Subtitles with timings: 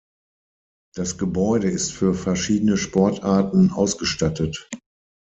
[0.95, 4.67] Das Gebäude ist für verschiedene Sportarten ausgestattet.